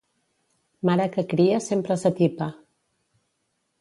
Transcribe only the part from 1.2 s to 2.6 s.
cria sempre s'atipa.